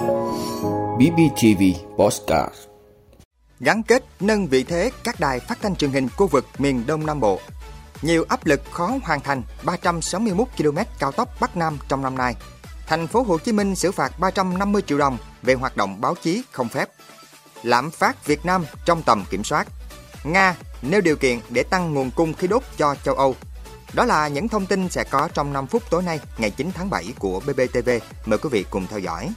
[0.00, 1.62] BBTV
[1.98, 2.54] Postcard
[3.60, 7.06] Gắn kết nâng vị thế các đài phát thanh truyền hình khu vực miền Đông
[7.06, 7.40] Nam Bộ.
[8.02, 12.34] Nhiều áp lực khó hoàn thành 361 km cao tốc Bắc Nam trong năm nay.
[12.86, 16.42] Thành phố Hồ Chí Minh xử phạt 350 triệu đồng về hoạt động báo chí
[16.52, 16.88] không phép.
[17.62, 19.68] Lạm phát Việt Nam trong tầm kiểm soát.
[20.24, 23.34] Nga nêu điều kiện để tăng nguồn cung khí đốt cho châu Âu.
[23.92, 26.90] Đó là những thông tin sẽ có trong 5 phút tối nay, ngày 9 tháng
[26.90, 27.90] 7 của BBTV.
[28.26, 29.32] Mời quý vị cùng theo dõi.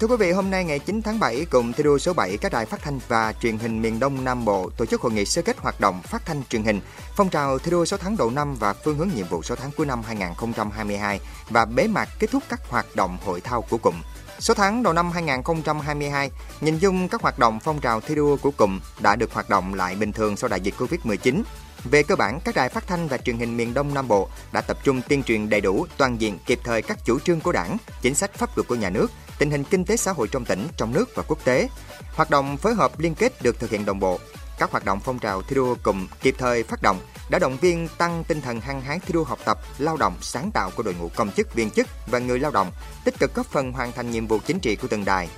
[0.00, 2.52] Thưa quý vị, hôm nay ngày 9 tháng 7, cùng thi đua số 7 các
[2.52, 5.42] đài phát thanh và truyền hình miền Đông Nam Bộ tổ chức hội nghị sơ
[5.42, 6.80] kết hoạt động phát thanh truyền hình,
[7.16, 9.70] phong trào thi đua 6 tháng đầu năm và phương hướng nhiệm vụ 6 tháng
[9.76, 13.94] cuối năm 2022 và bế mạc kết thúc các hoạt động hội thao của cụm.
[14.38, 16.30] Số tháng đầu năm 2022,
[16.60, 19.74] nhìn dung các hoạt động phong trào thi đua của cụm đã được hoạt động
[19.74, 21.42] lại bình thường sau đại dịch Covid-19.
[21.84, 24.60] Về cơ bản, các đài phát thanh và truyền hình miền Đông Nam Bộ đã
[24.60, 27.76] tập trung tuyên truyền đầy đủ, toàn diện, kịp thời các chủ trương của Đảng,
[28.02, 30.68] chính sách pháp luật của nhà nước, tình hình kinh tế xã hội trong tỉnh,
[30.76, 31.68] trong nước và quốc tế.
[32.14, 34.18] Hoạt động phối hợp liên kết được thực hiện đồng bộ.
[34.58, 36.98] Các hoạt động phong trào thi đua cùng kịp thời phát động
[37.30, 40.50] đã động viên tăng tinh thần hăng hái thi đua học tập, lao động, sáng
[40.50, 42.72] tạo của đội ngũ công chức, viên chức và người lao động,
[43.04, 45.28] tích cực góp phần hoàn thành nhiệm vụ chính trị của từng đài.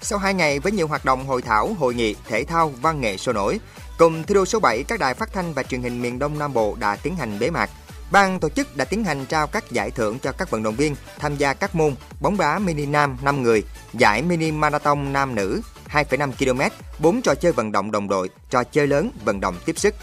[0.00, 3.16] Sau 2 ngày với nhiều hoạt động hội thảo, hội nghị, thể thao, văn nghệ
[3.16, 3.60] sôi nổi,
[3.98, 6.52] cùng thi đua số 7 các đài phát thanh và truyền hình miền Đông Nam
[6.52, 7.70] Bộ đã tiến hành bế mạc
[8.10, 10.96] Ban tổ chức đã tiến hành trao các giải thưởng cho các vận động viên
[11.18, 15.60] tham gia các môn bóng đá mini nam 5 người, giải mini marathon nam nữ
[15.90, 16.60] 2,5 km,
[16.98, 19.94] 4 trò chơi vận động đồng đội, trò chơi lớn vận động tiếp sức.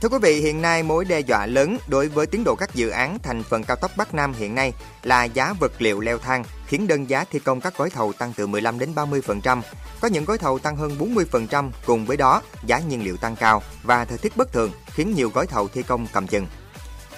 [0.00, 2.88] Thưa quý vị, hiện nay mối đe dọa lớn đối với tiến độ các dự
[2.88, 6.44] án thành phần cao tốc Bắc Nam hiện nay là giá vật liệu leo thang,
[6.66, 9.62] khiến đơn giá thi công các gói thầu tăng từ 15 đến 30%.
[10.00, 13.62] Có những gói thầu tăng hơn 40%, cùng với đó giá nhiên liệu tăng cao
[13.82, 16.46] và thời tiết bất thường khiến nhiều gói thầu thi công cầm chừng.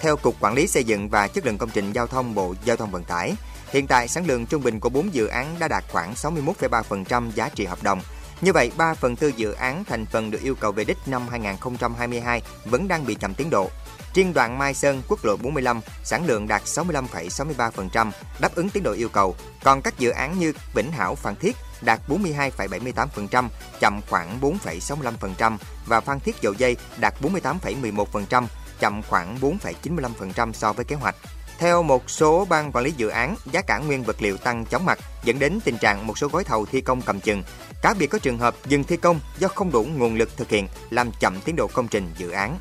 [0.01, 2.77] Theo Cục Quản lý Xây dựng và Chất lượng Công trình Giao thông Bộ Giao
[2.77, 3.35] thông Vận tải,
[3.71, 7.49] hiện tại sản lượng trung bình của 4 dự án đã đạt khoảng 61,3% giá
[7.49, 8.01] trị hợp đồng,
[8.43, 11.29] như vậy, 3 phần tư dự án thành phần được yêu cầu về đích năm
[11.29, 13.71] 2022 vẫn đang bị chậm tiến độ.
[14.15, 18.11] Riêng đoạn Mai Sơn, quốc lộ 45, sản lượng đạt 65,63%,
[18.41, 19.37] đáp ứng tiến độ yêu cầu.
[19.65, 23.49] Còn các dự án như Vĩnh Hảo, Phan Thiết đạt 42,78%,
[23.81, 28.47] chậm khoảng 4,65% và Phan Thiết Dầu Dây đạt 48,11%,
[28.81, 31.17] chậm khoảng 4,95% so với kế hoạch.
[31.63, 34.85] Theo một số ban quản lý dự án, giá cả nguyên vật liệu tăng chóng
[34.85, 37.43] mặt dẫn đến tình trạng một số gói thầu thi công cầm chừng.
[37.83, 40.69] Cá biệt có trường hợp dừng thi công do không đủ nguồn lực thực hiện,
[40.91, 42.59] làm chậm tiến độ công trình dự án.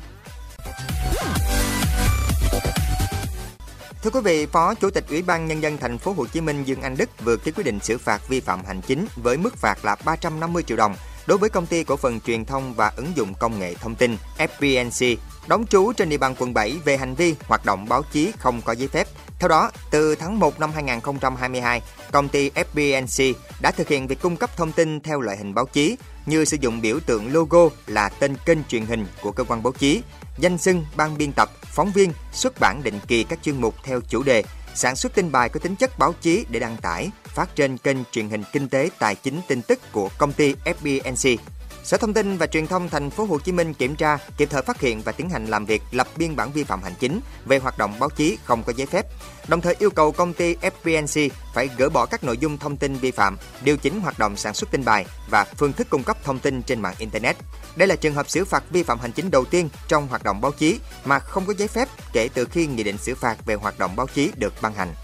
[4.02, 6.64] Thưa quý vị, Phó Chủ tịch Ủy ban nhân dân thành phố Hồ Chí Minh
[6.64, 9.56] Dương Anh Đức vừa ký quyết định xử phạt vi phạm hành chính với mức
[9.56, 10.94] phạt là 350 triệu đồng
[11.26, 14.16] đối với công ty cổ phần truyền thông và ứng dụng công nghệ thông tin
[14.38, 15.16] FPNC
[15.46, 18.62] đóng trú trên địa bàn quận 7 về hành vi hoạt động báo chí không
[18.62, 19.08] có giấy phép.
[19.38, 21.82] Theo đó, từ tháng 1 năm 2022,
[22.12, 25.66] công ty FBNC đã thực hiện việc cung cấp thông tin theo loại hình báo
[25.66, 29.62] chí như sử dụng biểu tượng logo là tên kênh truyền hình của cơ quan
[29.62, 30.02] báo chí,
[30.38, 34.00] danh xưng ban biên tập, phóng viên, xuất bản định kỳ các chuyên mục theo
[34.08, 34.44] chủ đề,
[34.74, 37.96] sản xuất tin bài có tính chất báo chí để đăng tải, phát trên kênh
[38.12, 41.36] truyền hình kinh tế tài chính tin tức của công ty FBNC.
[41.84, 44.62] Sở Thông tin và Truyền thông thành phố Hồ Chí Minh kiểm tra, kịp thời
[44.62, 47.58] phát hiện và tiến hành làm việc lập biên bản vi phạm hành chính về
[47.58, 49.06] hoạt động báo chí không có giấy phép.
[49.48, 52.94] Đồng thời yêu cầu công ty FPNC phải gỡ bỏ các nội dung thông tin
[52.94, 56.16] vi phạm, điều chỉnh hoạt động sản xuất tin bài và phương thức cung cấp
[56.24, 57.36] thông tin trên mạng internet.
[57.76, 60.40] Đây là trường hợp xử phạt vi phạm hành chính đầu tiên trong hoạt động
[60.40, 63.54] báo chí mà không có giấy phép kể từ khi nghị định xử phạt về
[63.54, 64.94] hoạt động báo chí được ban hành.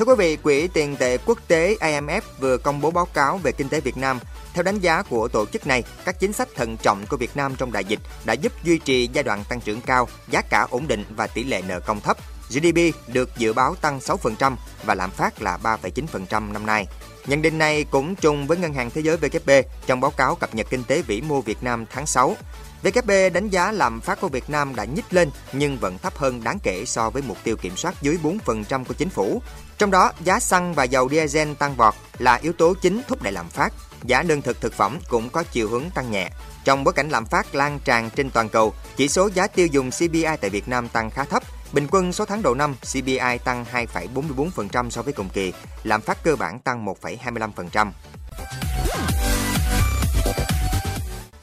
[0.00, 3.52] Thưa quý vị, Quỹ tiền tệ quốc tế IMF vừa công bố báo cáo về
[3.52, 4.18] kinh tế Việt Nam.
[4.54, 7.54] Theo đánh giá của tổ chức này, các chính sách thận trọng của Việt Nam
[7.56, 10.88] trong đại dịch đã giúp duy trì giai đoạn tăng trưởng cao, giá cả ổn
[10.88, 12.16] định và tỷ lệ nợ công thấp.
[12.48, 16.86] GDP được dự báo tăng 6% và lạm phát là 3,9% năm nay.
[17.26, 20.54] Nhận định này cũng chung với Ngân hàng Thế giới WB trong báo cáo cập
[20.54, 22.36] nhật kinh tế vĩ mô Việt Nam tháng 6.
[22.82, 26.44] WB đánh giá lạm phát của Việt Nam đã nhích lên nhưng vẫn thấp hơn
[26.44, 29.42] đáng kể so với mục tiêu kiểm soát dưới 4% của chính phủ.
[29.78, 33.32] Trong đó, giá xăng và dầu diesel tăng vọt là yếu tố chính thúc đẩy
[33.32, 33.72] lạm phát.
[34.02, 36.30] Giá lương thực thực phẩm cũng có chiều hướng tăng nhẹ.
[36.64, 39.90] Trong bối cảnh lạm phát lan tràn trên toàn cầu, chỉ số giá tiêu dùng
[39.90, 41.42] CPI tại Việt Nam tăng khá thấp.
[41.72, 45.52] Bình quân số tháng đầu năm, CPI tăng 2,44% so với cùng kỳ,
[45.84, 47.90] lạm phát cơ bản tăng 1,25%.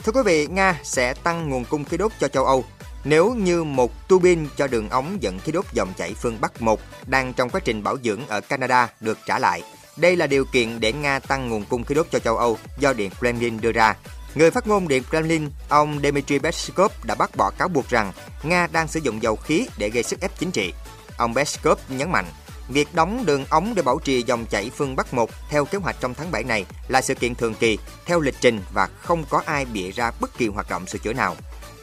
[0.07, 2.65] Thưa quý vị, Nga sẽ tăng nguồn cung khí đốt cho châu Âu
[3.03, 6.61] nếu như một tu bin cho đường ống dẫn khí đốt dòng chảy phương Bắc
[6.61, 9.63] 1 đang trong quá trình bảo dưỡng ở Canada được trả lại.
[9.97, 12.93] Đây là điều kiện để Nga tăng nguồn cung khí đốt cho châu Âu do
[12.93, 13.95] Điện Kremlin đưa ra.
[14.35, 18.11] Người phát ngôn Điện Kremlin, ông Dmitry Peskov đã bác bỏ cáo buộc rằng
[18.43, 20.73] Nga đang sử dụng dầu khí để gây sức ép chính trị.
[21.17, 22.25] Ông Peskov nhấn mạnh,
[22.69, 25.95] việc đóng đường ống để bảo trì dòng chảy phương Bắc 1 theo kế hoạch
[25.99, 29.41] trong tháng 7 này là sự kiện thường kỳ, theo lịch trình và không có
[29.45, 31.35] ai bịa ra bất kỳ hoạt động sửa chữa nào.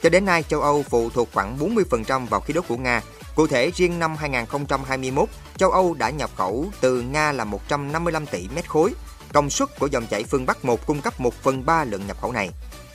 [0.02, 3.02] Cho đến nay, châu Âu phụ thuộc khoảng 40% vào khí đốt của Nga.
[3.34, 8.48] Cụ thể, riêng năm 2021, châu Âu đã nhập khẩu từ Nga là 155 tỷ
[8.54, 8.94] mét khối.
[9.32, 12.20] Công suất của dòng chảy phương Bắc 1 cung cấp 1 phần 3 lượng nhập
[12.20, 12.50] khẩu này.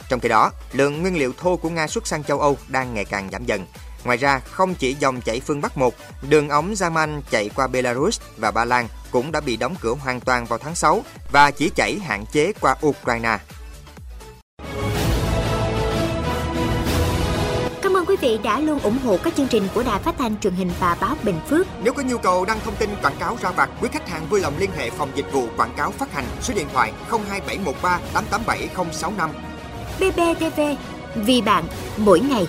[0.09, 3.05] Trong khi đó, lượng nguyên liệu thô của Nga xuất sang châu Âu đang ngày
[3.05, 3.65] càng giảm dần.
[4.03, 5.93] Ngoài ra, không chỉ dòng chảy phương Bắc 1,
[6.29, 10.19] đường ống Yaman chạy qua Belarus và Ba Lan cũng đã bị đóng cửa hoàn
[10.19, 13.37] toàn vào tháng 6 và chỉ chảy hạn chế qua Ukraine.
[17.81, 20.39] Cảm ơn quý vị đã luôn ủng hộ các chương trình của Đài Phát thanh
[20.39, 21.67] truyền hình và báo Bình Phước.
[21.83, 24.39] Nếu có nhu cầu đăng thông tin quảng cáo ra vặt, quý khách hàng vui
[24.39, 29.29] lòng liên hệ phòng dịch vụ quảng cáo phát hành số điện thoại 02713 887065.
[29.99, 30.61] BBTV,
[31.15, 31.63] vì bạn,
[31.97, 32.47] mỗi ngày.